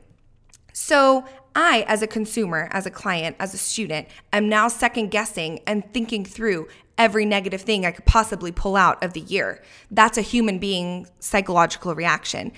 So, 0.74 1.25
I, 1.56 1.86
as 1.88 2.03
a 2.03 2.08
consumer, 2.08 2.70
as 2.72 2.86
a 2.86 2.91
client, 2.91 3.36
as 3.39 3.53
a 3.53 3.58
student, 3.58 4.08
am 4.32 4.48
now 4.48 4.67
second 4.67 5.10
guessing 5.10 5.60
and 5.65 5.91
thinking 5.91 6.24
through 6.24 6.67
every 7.00 7.25
negative 7.25 7.62
thing 7.62 7.86
I 7.86 7.91
could 7.91 8.06
possibly 8.06 8.51
pull 8.51 8.75
out 8.75 9.03
of 9.03 9.13
the 9.13 9.22
year. 9.22 9.62
That's 9.89 10.17
a 10.17 10.22
human 10.22 10.60
being 10.60 11.08
psychological 11.20 11.96
reaction. 11.96 12.51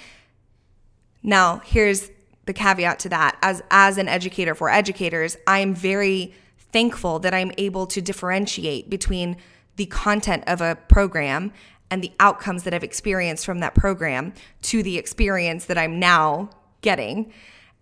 Now, 1.23 1.61
here's 1.65 2.09
the 2.45 2.53
caveat 2.53 2.99
to 2.99 3.09
that. 3.09 3.37
As 3.41 3.61
as 3.71 3.97
an 3.97 4.07
educator 4.07 4.55
for 4.55 4.69
educators, 4.69 5.37
I 5.45 5.59
am 5.59 5.73
very 5.73 6.33
thankful 6.71 7.19
that 7.19 7.33
I'm 7.33 7.51
able 7.57 7.87
to 7.87 8.01
differentiate 8.01 8.89
between 8.89 9.37
the 9.79 9.85
content 9.85 10.43
of 10.45 10.59
a 10.59 10.75
program 10.89 11.53
and 11.89 12.03
the 12.03 12.11
outcomes 12.19 12.63
that 12.63 12.73
I've 12.73 12.83
experienced 12.83 13.45
from 13.45 13.59
that 13.59 13.73
program 13.75 14.33
to 14.63 14.83
the 14.83 14.97
experience 14.97 15.65
that 15.65 15.77
I'm 15.77 15.99
now 15.99 16.49
getting. 16.81 17.31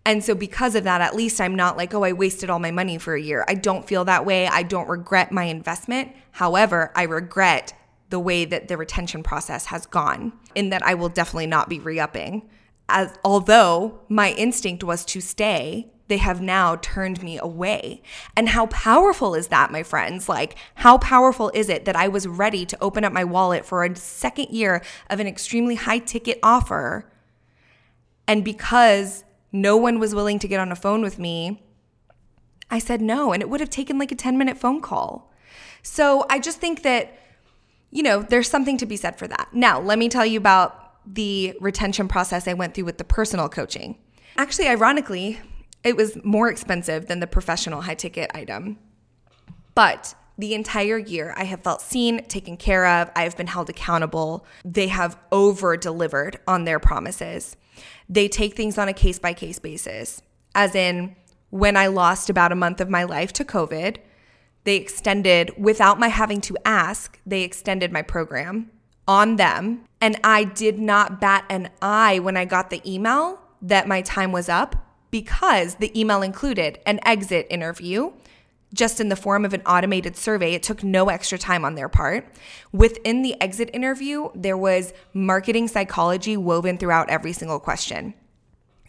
And 0.05 0.23
so, 0.23 0.35
because 0.35 0.75
of 0.75 0.83
that, 0.83 1.01
at 1.01 1.15
least 1.15 1.41
I'm 1.41 1.55
not 1.55 1.75
like, 1.75 1.95
oh, 1.95 2.03
I 2.03 2.13
wasted 2.13 2.51
all 2.51 2.59
my 2.59 2.69
money 2.69 2.99
for 2.99 3.15
a 3.15 3.21
year. 3.21 3.43
I 3.47 3.55
don't 3.55 3.85
feel 3.85 4.05
that 4.05 4.27
way. 4.27 4.47
I 4.47 4.61
don't 4.61 4.87
regret 4.87 5.31
my 5.31 5.45
investment. 5.45 6.15
However, 6.33 6.91
I 6.95 7.03
regret 7.03 7.73
the 8.09 8.19
way 8.19 8.45
that 8.45 8.67
the 8.67 8.77
retention 8.77 9.23
process 9.23 9.65
has 9.65 9.87
gone, 9.87 10.33
in 10.53 10.69
that 10.69 10.83
I 10.83 10.93
will 10.93 11.09
definitely 11.09 11.47
not 11.47 11.67
be 11.67 11.79
re 11.79 11.99
upping. 11.99 12.47
As 12.87 13.17
although 13.25 14.01
my 14.07 14.33
instinct 14.33 14.83
was 14.83 15.03
to 15.05 15.19
stay, 15.19 15.91
they 16.07 16.17
have 16.17 16.41
now 16.41 16.77
turned 16.77 17.21
me 17.21 17.37
away. 17.37 18.01
And 18.35 18.49
how 18.49 18.67
powerful 18.67 19.35
is 19.35 19.47
that, 19.47 19.71
my 19.71 19.83
friends? 19.83 20.29
Like, 20.29 20.55
how 20.75 20.97
powerful 20.97 21.51
is 21.53 21.69
it 21.69 21.85
that 21.85 21.95
I 21.95 22.07
was 22.07 22.27
ready 22.27 22.65
to 22.65 22.77
open 22.81 23.03
up 23.03 23.13
my 23.13 23.23
wallet 23.23 23.65
for 23.65 23.83
a 23.83 23.95
second 23.95 24.49
year 24.49 24.81
of 25.09 25.19
an 25.19 25.27
extremely 25.27 25.75
high 25.75 25.99
ticket 25.99 26.39
offer? 26.41 27.11
And 28.27 28.43
because 28.43 29.23
no 29.51 29.77
one 29.77 29.99
was 29.99 30.15
willing 30.15 30.39
to 30.39 30.47
get 30.47 30.59
on 30.59 30.71
a 30.71 30.75
phone 30.75 31.01
with 31.01 31.19
me, 31.19 31.63
I 32.69 32.79
said 32.79 33.01
no. 33.01 33.33
And 33.33 33.41
it 33.41 33.49
would 33.49 33.59
have 33.59 33.69
taken 33.69 33.97
like 33.97 34.11
a 34.11 34.15
10 34.15 34.37
minute 34.37 34.57
phone 34.57 34.81
call. 34.81 35.31
So 35.81 36.25
I 36.29 36.39
just 36.39 36.59
think 36.59 36.83
that, 36.83 37.17
you 37.91 38.03
know, 38.03 38.21
there's 38.21 38.49
something 38.49 38.77
to 38.77 38.85
be 38.85 38.97
said 38.97 39.17
for 39.17 39.27
that. 39.27 39.49
Now, 39.53 39.79
let 39.79 39.97
me 39.97 40.09
tell 40.09 40.25
you 40.25 40.37
about 40.37 40.83
the 41.05 41.57
retention 41.61 42.09
process 42.09 42.47
I 42.47 42.53
went 42.53 42.73
through 42.73 42.83
with 42.83 42.97
the 42.97 43.05
personal 43.05 43.47
coaching. 43.47 43.97
Actually, 44.35 44.67
ironically, 44.67 45.39
it 45.83 45.95
was 45.95 46.17
more 46.23 46.49
expensive 46.49 47.07
than 47.07 47.19
the 47.19 47.27
professional 47.27 47.81
high 47.81 47.95
ticket 47.95 48.31
item. 48.33 48.77
But 49.75 50.15
the 50.37 50.53
entire 50.53 50.97
year, 50.97 51.33
I 51.35 51.45
have 51.45 51.63
felt 51.63 51.81
seen, 51.81 52.23
taken 52.25 52.57
care 52.57 52.85
of. 52.85 53.09
I 53.15 53.23
have 53.23 53.37
been 53.37 53.47
held 53.47 53.69
accountable. 53.69 54.45
They 54.63 54.87
have 54.87 55.17
over 55.31 55.77
delivered 55.77 56.39
on 56.47 56.65
their 56.65 56.79
promises. 56.79 57.55
They 58.07 58.27
take 58.27 58.55
things 58.55 58.77
on 58.77 58.87
a 58.87 58.93
case 58.93 59.19
by 59.19 59.33
case 59.33 59.59
basis, 59.59 60.21
as 60.53 60.75
in 60.75 61.15
when 61.49 61.77
I 61.77 61.87
lost 61.87 62.29
about 62.29 62.51
a 62.51 62.55
month 62.55 62.81
of 62.81 62.89
my 62.89 63.03
life 63.03 63.33
to 63.33 63.45
COVID, 63.45 63.97
they 64.63 64.75
extended, 64.75 65.51
without 65.57 65.99
my 65.99 66.09
having 66.09 66.41
to 66.41 66.57
ask, 66.65 67.19
they 67.25 67.43
extended 67.43 67.91
my 67.91 68.01
program 68.01 68.69
on 69.07 69.37
them. 69.37 69.85
And 70.01 70.19
I 70.23 70.43
did 70.43 70.77
not 70.77 71.21
bat 71.21 71.45
an 71.49 71.69
eye 71.81 72.19
when 72.19 72.35
I 72.35 72.45
got 72.45 72.69
the 72.69 72.81
email 72.85 73.39
that 73.61 73.87
my 73.87 74.01
time 74.01 74.31
was 74.31 74.49
up 74.49 74.86
because 75.11 75.75
the 75.75 75.97
email 75.99 76.21
included 76.21 76.79
an 76.85 76.99
exit 77.05 77.47
interview 77.49 78.11
just 78.73 78.99
in 78.99 79.09
the 79.09 79.15
form 79.15 79.45
of 79.45 79.53
an 79.53 79.61
automated 79.61 80.15
survey. 80.15 80.53
It 80.53 80.63
took 80.63 80.83
no 80.83 81.09
extra 81.09 81.37
time 81.37 81.63
on 81.63 81.75
their 81.75 81.89
part. 81.89 82.27
Within 82.71 83.21
the 83.21 83.39
exit 83.41 83.69
interview, 83.73 84.29
there 84.35 84.57
was 84.57 84.93
marketing 85.13 85.67
psychology 85.67 86.35
woven 86.35 86.77
throughout 86.77 87.09
every 87.09 87.33
single 87.33 87.59
question. 87.59 88.13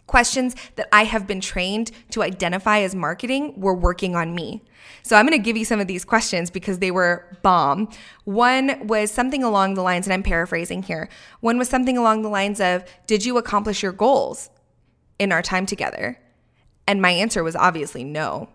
Questions 0.05 0.55
that 0.75 0.89
I 0.91 1.03
have 1.03 1.27
been 1.27 1.39
trained 1.39 1.91
to 2.09 2.23
identify 2.23 2.79
as 2.79 2.95
marketing 2.95 3.53
were 3.59 3.75
working 3.75 4.15
on 4.15 4.33
me. 4.33 4.63
So 5.03 5.15
I'm 5.15 5.25
going 5.25 5.37
to 5.37 5.43
give 5.43 5.55
you 5.55 5.65
some 5.65 5.79
of 5.79 5.87
these 5.87 6.03
questions 6.03 6.49
because 6.49 6.79
they 6.79 6.89
were 6.89 7.37
bomb. 7.43 7.89
One 8.25 8.87
was 8.87 9.11
something 9.11 9.43
along 9.43 9.75
the 9.75 9.83
lines, 9.83 10.07
and 10.07 10.13
I'm 10.13 10.23
paraphrasing 10.23 10.83
here. 10.83 11.09
One 11.41 11.59
was 11.59 11.69
something 11.69 11.95
along 11.95 12.23
the 12.23 12.29
lines 12.29 12.59
of 12.59 12.83
Did 13.05 13.23
you 13.23 13.37
accomplish 13.37 13.83
your 13.83 13.91
goals 13.91 14.49
in 15.19 15.31
our 15.31 15.43
time 15.43 15.67
together? 15.67 16.17
And 16.87 17.01
my 17.01 17.11
answer 17.11 17.43
was 17.43 17.55
obviously 17.55 18.03
no. 18.03 18.49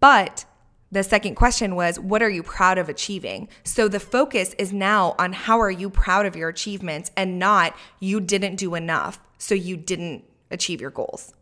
But 0.00 0.44
the 0.92 1.02
second 1.02 1.34
question 1.34 1.74
was, 1.74 1.98
what 1.98 2.22
are 2.22 2.30
you 2.30 2.42
proud 2.42 2.76
of 2.76 2.88
achieving? 2.88 3.48
So 3.64 3.88
the 3.88 3.98
focus 3.98 4.54
is 4.58 4.72
now 4.72 5.14
on 5.18 5.32
how 5.32 5.58
are 5.60 5.70
you 5.70 5.88
proud 5.88 6.26
of 6.26 6.36
your 6.36 6.50
achievements 6.50 7.10
and 7.16 7.38
not 7.38 7.74
you 8.00 8.20
didn't 8.20 8.56
do 8.56 8.74
enough, 8.74 9.18
so 9.38 9.54
you 9.54 9.76
didn't 9.76 10.24
achieve 10.50 10.80
your 10.80 10.90
goals. 10.90 11.32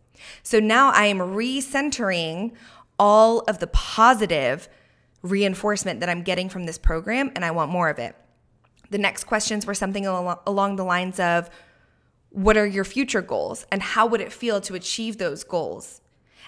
So 0.42 0.60
now 0.60 0.90
I 0.92 1.06
am 1.06 1.18
recentering 1.18 2.52
all 2.98 3.40
of 3.40 3.58
the 3.58 3.66
positive 3.66 4.68
reinforcement 5.22 6.00
that 6.00 6.08
I'm 6.08 6.22
getting 6.22 6.48
from 6.48 6.64
this 6.64 6.78
program, 6.78 7.32
and 7.34 7.44
I 7.44 7.50
want 7.50 7.70
more 7.70 7.88
of 7.88 7.98
it. 7.98 8.14
The 8.90 8.98
next 8.98 9.24
questions 9.24 9.66
were 9.66 9.74
something 9.74 10.06
along 10.06 10.76
the 10.76 10.84
lines 10.84 11.18
of, 11.18 11.50
what 12.32 12.56
are 12.56 12.66
your 12.66 12.84
future 12.84 13.22
goals 13.22 13.66
and 13.70 13.82
how 13.82 14.06
would 14.06 14.20
it 14.20 14.32
feel 14.32 14.60
to 14.62 14.74
achieve 14.74 15.18
those 15.18 15.44
goals? 15.44 16.00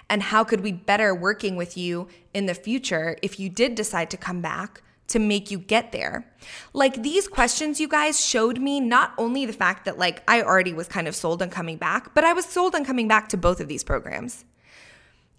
And 0.09 0.21
how 0.21 0.43
could 0.43 0.61
we 0.61 0.71
better 0.71 1.15
working 1.15 1.55
with 1.55 1.77
you 1.77 2.07
in 2.33 2.45
the 2.45 2.53
future 2.53 3.17
if 3.21 3.39
you 3.39 3.49
did 3.49 3.75
decide 3.75 4.09
to 4.11 4.17
come 4.17 4.41
back 4.41 4.81
to 5.07 5.19
make 5.19 5.49
you 5.49 5.59
get 5.59 5.91
there? 5.91 6.31
Like 6.73 7.01
these 7.01 7.27
questions, 7.27 7.79
you 7.79 7.87
guys 7.87 8.23
showed 8.23 8.59
me 8.59 8.79
not 8.79 9.13
only 9.17 9.45
the 9.45 9.53
fact 9.53 9.85
that 9.85 9.97
like 9.97 10.23
I 10.27 10.41
already 10.41 10.73
was 10.73 10.87
kind 10.87 11.07
of 11.07 11.15
sold 11.15 11.41
on 11.41 11.49
coming 11.49 11.77
back, 11.77 12.13
but 12.13 12.23
I 12.23 12.33
was 12.33 12.45
sold 12.45 12.75
on 12.75 12.85
coming 12.85 13.07
back 13.07 13.29
to 13.29 13.37
both 13.37 13.59
of 13.59 13.67
these 13.67 13.83
programs. 13.83 14.45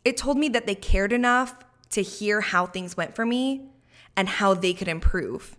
It 0.04 0.16
told 0.16 0.38
me 0.38 0.48
that 0.50 0.66
they 0.66 0.74
cared 0.74 1.12
enough 1.12 1.54
to 1.90 2.02
hear 2.02 2.40
how 2.40 2.66
things 2.66 2.96
went 2.96 3.14
for 3.14 3.26
me 3.26 3.68
and 4.16 4.28
how 4.28 4.54
they 4.54 4.72
could 4.72 4.88
improve. 4.88 5.56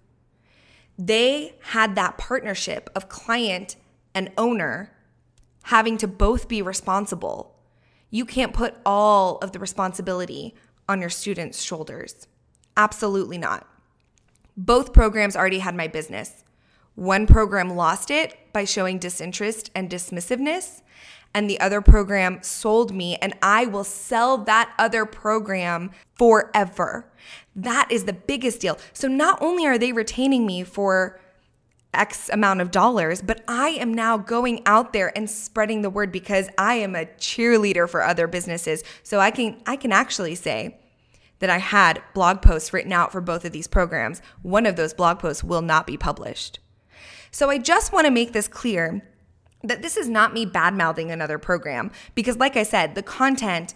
They 0.97 1.55
had 1.61 1.95
that 1.95 2.17
partnership 2.17 2.89
of 2.95 3.07
client 3.07 3.75
and 4.17 4.31
owner 4.37 4.91
having 5.63 5.97
to 5.97 6.07
both 6.07 6.47
be 6.47 6.61
responsible 6.61 7.57
you 8.09 8.25
can't 8.25 8.53
put 8.53 8.75
all 8.85 9.37
of 9.39 9.51
the 9.51 9.59
responsibility 9.59 10.55
on 10.87 11.01
your 11.01 11.09
students' 11.09 11.61
shoulders. 11.61 12.27
Absolutely 12.75 13.37
not. 13.37 13.67
Both 14.55 14.93
programs 14.93 15.35
already 15.35 15.59
had 15.59 15.75
my 15.75 15.87
business. 15.87 16.43
One 16.95 17.27
program 17.27 17.75
lost 17.75 18.09
it 18.09 18.35
by 18.53 18.63
showing 18.63 18.97
disinterest 18.97 19.69
and 19.75 19.89
dismissiveness, 19.89 20.81
and 21.33 21.49
the 21.49 21.59
other 21.59 21.81
program 21.81 22.41
sold 22.41 22.93
me, 22.93 23.17
and 23.17 23.35
I 23.41 23.65
will 23.65 23.83
sell 23.83 24.37
that 24.39 24.73
other 24.79 25.05
program 25.05 25.91
forever. 26.15 27.11
That 27.55 27.91
is 27.91 28.05
the 28.05 28.13
biggest 28.13 28.61
deal. 28.61 28.79
So, 28.93 29.07
not 29.07 29.39
only 29.41 29.67
are 29.67 29.77
they 29.77 29.91
retaining 29.91 30.45
me 30.45 30.63
for 30.63 31.19
X 31.97 32.29
amount 32.29 32.61
of 32.61 32.71
dollars, 32.71 33.21
but 33.21 33.43
I 33.47 33.69
am 33.69 33.93
now 33.93 34.17
going 34.17 34.61
out 34.65 34.93
there 34.93 35.11
and 35.15 35.29
spreading 35.29 35.81
the 35.81 35.89
word 35.89 36.11
because 36.11 36.49
I 36.57 36.75
am 36.75 36.95
a 36.95 37.05
cheerleader 37.05 37.89
for 37.89 38.03
other 38.03 38.27
businesses. 38.27 38.83
So 39.03 39.19
I 39.19 39.31
can 39.31 39.61
I 39.65 39.75
can 39.75 39.91
actually 39.91 40.35
say 40.35 40.79
that 41.39 41.49
I 41.49 41.57
had 41.57 42.01
blog 42.13 42.41
posts 42.41 42.73
written 42.73 42.93
out 42.93 43.11
for 43.11 43.21
both 43.21 43.45
of 43.45 43.51
these 43.51 43.67
programs. 43.67 44.21
One 44.41 44.65
of 44.65 44.75
those 44.75 44.93
blog 44.93 45.19
posts 45.19 45.43
will 45.43 45.61
not 45.61 45.85
be 45.85 45.97
published. 45.97 46.59
So 47.31 47.49
I 47.49 47.57
just 47.57 47.91
want 47.91 48.05
to 48.05 48.11
make 48.11 48.33
this 48.33 48.47
clear 48.47 49.03
that 49.63 49.81
this 49.81 49.97
is 49.97 50.07
not 50.07 50.33
me 50.33 50.45
bad 50.45 50.73
mouthing 50.73 51.11
another 51.11 51.37
program 51.37 51.91
because 52.15 52.37
like 52.37 52.55
I 52.55 52.63
said, 52.63 52.95
the 52.95 53.03
content 53.03 53.73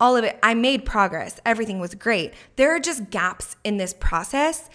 all 0.00 0.16
of 0.16 0.24
it, 0.24 0.38
I 0.42 0.54
made 0.54 0.84
progress. 0.84 1.40
Everything 1.46 1.78
was 1.78 1.94
great. 1.94 2.34
There 2.56 2.74
are 2.74 2.80
just 2.80 3.10
gaps 3.10 3.56
in 3.62 3.76
this 3.76 3.94
process 3.94 4.68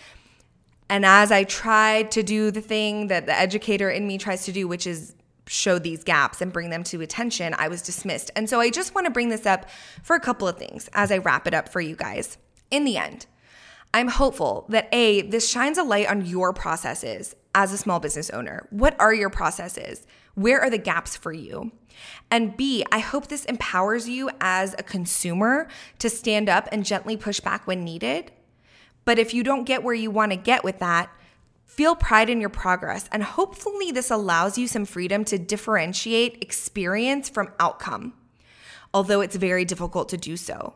and 0.90 1.06
as 1.06 1.32
I 1.32 1.44
tried 1.44 2.12
to 2.12 2.24
do 2.24 2.52
the 2.52 2.62
thing 2.62 3.08
that 3.08 3.28
the 3.28 3.38
educator 3.38 3.90
in 3.90 4.08
me 4.08 4.18
tries 4.18 4.46
to 4.46 4.52
do, 4.52 4.68
which 4.68 4.88
is 4.88 5.16
show 5.48 5.80
these 5.80 6.04
gaps 6.04 6.42
and 6.42 6.54
bring 6.54 6.70
them 6.70 6.84
to 6.84 7.02
attention, 7.02 7.56
I 7.58 7.68
was 7.68 7.82
dismissed. 7.82 8.32
And 8.36 8.50
so 8.50 8.60
I 8.60 8.70
just 8.70 8.94
want 8.94 9.06
to 9.06 9.12
bring 9.12 9.30
this 9.30 9.46
up 9.46 9.68
for 10.04 10.16
a 10.16 10.20
couple 10.20 10.48
of 10.48 10.58
things 10.58 10.90
as 10.94 11.12
I 11.12 11.18
wrap 11.18 11.48
it 11.48 11.54
up 11.54 11.70
for 11.70 11.82
you 11.82 11.96
guys. 11.96 12.38
In 12.70 12.86
the 12.86 12.98
end, 12.98 13.26
I'm 13.94 14.08
hopeful 14.08 14.66
that 14.70 14.90
A, 14.92 15.24
this 15.24 15.50
shines 15.50 15.78
a 15.78 15.84
light 15.84 16.08
on 16.08 16.26
your 16.26 16.54
processes 16.54 17.36
as 17.56 17.74
a 17.74 17.78
small 17.78 18.00
business 18.00 18.30
owner. 18.30 18.68
What 18.70 18.96
are 19.00 19.14
your 19.14 19.32
processes? 19.32 20.06
Where 20.36 20.62
are 20.62 20.70
the 20.70 20.78
gaps 20.78 21.16
for 21.16 21.34
you? 21.34 21.72
And 22.30 22.56
B, 22.56 22.86
I 22.92 23.00
hope 23.00 23.28
this 23.28 23.46
empowers 23.46 24.08
you 24.08 24.30
as 24.40 24.76
a 24.78 24.84
consumer 24.84 25.68
to 25.98 26.10
stand 26.10 26.48
up 26.48 26.70
and 26.72 26.86
gently 26.86 27.18
push 27.18 27.40
back 27.40 27.66
when 27.66 27.84
needed 27.84 28.32
but 29.06 29.20
if 29.20 29.34
you 29.34 29.44
don't 29.44 29.64
get 29.64 29.84
where 29.84 29.94
you 29.94 30.12
want 30.12 30.32
to 30.32 30.38
get 30.38 30.64
with 30.64 30.80
that, 30.80 31.10
feel 31.66 31.96
pride 31.96 32.30
in 32.30 32.42
your 32.42 32.50
progress. 32.50 33.08
And 33.12 33.24
hopefully, 33.24 33.92
this 33.92 34.12
allows 34.12 34.58
you 34.58 34.68
some 34.68 34.86
freedom 34.86 35.24
to 35.26 35.38
differentiate 35.38 36.42
experience 36.42 37.30
from 37.30 37.54
outcome, 37.60 38.14
although 38.94 39.22
it's 39.22 39.36
very 39.36 39.66
difficult 39.66 40.10
to 40.10 40.18
do 40.18 40.36
so. 40.36 40.74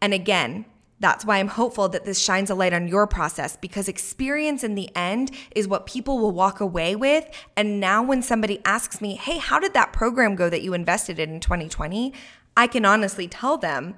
And 0.00 0.14
again, 0.14 0.64
that's 1.00 1.24
why 1.24 1.38
I'm 1.38 1.48
hopeful 1.48 1.88
that 1.90 2.04
this 2.04 2.20
shines 2.20 2.50
a 2.50 2.54
light 2.54 2.72
on 2.72 2.88
your 2.88 3.06
process 3.06 3.56
because 3.56 3.88
experience 3.88 4.64
in 4.64 4.74
the 4.74 4.90
end 4.96 5.30
is 5.54 5.68
what 5.68 5.86
people 5.86 6.18
will 6.18 6.32
walk 6.32 6.60
away 6.60 6.96
with. 6.96 7.28
And 7.56 7.78
now, 7.78 8.02
when 8.02 8.22
somebody 8.22 8.60
asks 8.64 9.00
me, 9.00 9.14
hey, 9.14 9.38
how 9.38 9.60
did 9.60 9.74
that 9.74 9.92
program 9.92 10.34
go 10.34 10.50
that 10.50 10.62
you 10.62 10.74
invested 10.74 11.18
in 11.18 11.30
in 11.30 11.40
2020? 11.40 12.12
I 12.56 12.66
can 12.66 12.84
honestly 12.84 13.28
tell 13.28 13.56
them 13.56 13.96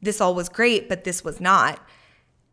this 0.00 0.20
all 0.20 0.34
was 0.34 0.48
great, 0.48 0.88
but 0.88 1.04
this 1.04 1.22
was 1.22 1.40
not 1.40 1.80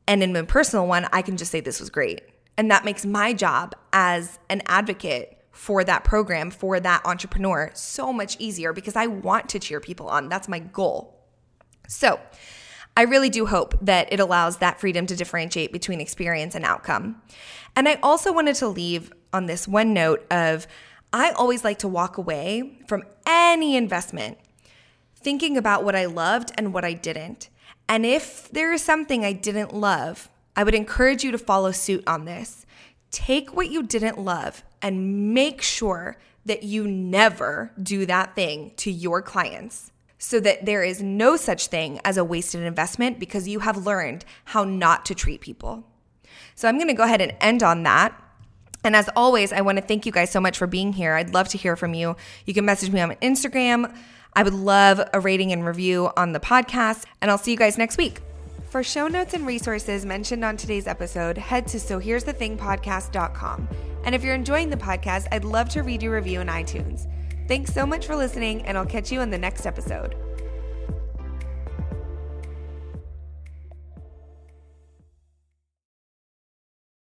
And 0.07 0.21
in 0.21 0.33
my 0.33 0.43
personal 0.43 0.87
one, 0.87 1.07
I 1.11 1.21
can 1.21 1.37
just 1.37 1.51
say 1.51 1.59
this 1.59 1.79
was 1.79 1.89
great. 1.89 2.21
And 2.57 2.71
that 2.71 2.85
makes 2.85 3.05
my 3.05 3.33
job 3.33 3.75
as 3.91 4.39
an 4.49 4.61
advocate 4.67 5.37
for 5.51 5.83
that 5.83 6.03
program, 6.03 6.51
for 6.51 6.79
that 6.79 7.05
entrepreneur, 7.05 7.71
so 7.73 8.11
much 8.11 8.35
easier 8.39 8.73
because 8.73 8.95
I 8.95 9.07
want 9.07 9.49
to 9.49 9.59
cheer 9.59 9.79
people 9.79 10.07
on. 10.07 10.29
That's 10.29 10.47
my 10.47 10.59
goal. 10.59 11.23
So, 11.87 12.19
I 12.97 13.01
really 13.03 13.29
do 13.29 13.45
hope 13.45 13.75
that 13.81 14.11
it 14.11 14.21
allows 14.21 14.57
that 14.57 14.79
freedom 14.79 15.05
to 15.07 15.17
differentiate 15.17 15.73
between 15.73 15.99
experience 15.99 16.55
and 16.55 16.63
outcome. 16.63 17.21
And 17.75 17.89
I 17.89 17.99
also 18.01 18.31
wanted 18.31 18.55
to 18.57 18.69
leave 18.69 19.11
on 19.33 19.47
this 19.47 19.67
one 19.67 19.93
note 19.93 20.25
of 20.31 20.65
I 21.11 21.31
always 21.31 21.65
like 21.65 21.79
to 21.79 21.89
walk 21.89 22.17
away 22.17 22.79
from 22.87 23.03
any 23.25 23.75
investment 23.75 24.37
thinking 25.17 25.57
about 25.57 25.83
what 25.83 25.95
I 25.95 26.05
loved 26.05 26.51
and 26.57 26.73
what 26.73 26.85
I 26.85 26.93
didn't. 26.93 27.49
And 27.87 28.05
if 28.05 28.49
there 28.49 28.73
is 28.73 28.83
something 28.83 29.23
I 29.23 29.33
didn't 29.33 29.73
love, 29.73 30.29
I 30.55 30.63
would 30.63 30.75
encourage 30.75 31.23
you 31.23 31.31
to 31.31 31.37
follow 31.37 31.71
suit 31.71 32.03
on 32.07 32.25
this. 32.25 32.65
Take 33.11 33.55
what 33.55 33.69
you 33.69 33.83
didn't 33.83 34.19
love 34.19 34.63
and 34.81 35.33
make 35.33 35.61
sure 35.61 36.17
that 36.45 36.63
you 36.63 36.87
never 36.87 37.71
do 37.81 38.05
that 38.05 38.35
thing 38.35 38.71
to 38.77 38.91
your 38.91 39.21
clients 39.21 39.91
so 40.17 40.39
that 40.39 40.65
there 40.65 40.83
is 40.83 41.01
no 41.01 41.35
such 41.35 41.67
thing 41.67 41.99
as 42.03 42.17
a 42.17 42.23
wasted 42.23 42.61
investment 42.61 43.19
because 43.19 43.47
you 43.47 43.59
have 43.59 43.85
learned 43.85 44.25
how 44.45 44.63
not 44.63 45.05
to 45.05 45.15
treat 45.15 45.41
people. 45.41 45.83
So 46.55 46.67
I'm 46.67 46.77
going 46.77 46.87
to 46.87 46.93
go 46.93 47.03
ahead 47.03 47.21
and 47.21 47.35
end 47.41 47.63
on 47.63 47.83
that. 47.83 48.19
And 48.83 48.95
as 48.95 49.09
always, 49.15 49.51
I 49.51 49.61
want 49.61 49.77
to 49.77 49.83
thank 49.83 50.05
you 50.05 50.11
guys 50.11 50.29
so 50.29 50.39
much 50.39 50.57
for 50.57 50.67
being 50.67 50.93
here. 50.93 51.13
I'd 51.13 51.33
love 51.33 51.47
to 51.49 51.57
hear 51.57 51.75
from 51.75 51.93
you. 51.93 52.15
You 52.45 52.53
can 52.53 52.65
message 52.65 52.91
me 52.91 53.01
on 53.01 53.11
Instagram. 53.15 53.95
I 54.35 54.43
would 54.43 54.53
love 54.53 55.01
a 55.13 55.19
rating 55.19 55.51
and 55.51 55.65
review 55.65 56.09
on 56.17 56.33
the 56.33 56.39
podcast, 56.39 57.05
and 57.21 57.31
I'll 57.31 57.37
see 57.37 57.51
you 57.51 57.57
guys 57.57 57.77
next 57.77 57.97
week. 57.97 58.21
For 58.69 58.83
show 58.83 59.07
notes 59.07 59.33
and 59.33 59.47
resources 59.47 60.05
mentioned 60.05 60.43
on 60.43 60.57
today's 60.57 60.87
episode, 60.87 61.37
head 61.37 61.67
to 61.67 61.77
sohere'sthethingpodcast.com. 61.77 63.67
And 64.03 64.13
if 64.13 64.23
you're 64.23 64.35
enjoying 64.35 64.69
the 64.69 64.77
podcast, 64.77 65.27
I'd 65.31 65.45
love 65.45 65.69
to 65.69 65.81
read 65.81 66.03
your 66.03 66.13
review 66.13 66.41
in 66.41 66.47
iTunes. 66.47 67.07
Thanks 67.47 67.73
so 67.73 67.85
much 67.85 68.05
for 68.05 68.15
listening, 68.15 68.63
and 68.63 68.77
I'll 68.77 68.85
catch 68.85 69.11
you 69.11 69.21
in 69.21 69.29
the 69.29 69.37
next 69.37 69.65
episode. 69.65 70.15